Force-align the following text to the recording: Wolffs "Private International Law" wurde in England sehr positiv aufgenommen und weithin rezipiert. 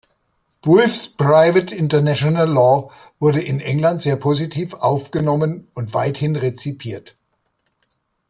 Wolffs 0.63 1.09
"Private 1.15 1.71
International 1.75 2.47
Law" 2.49 2.89
wurde 3.19 3.39
in 3.39 3.59
England 3.59 4.01
sehr 4.01 4.15
positiv 4.15 4.73
aufgenommen 4.73 5.67
und 5.75 5.93
weithin 5.93 6.35
rezipiert. 6.35 7.15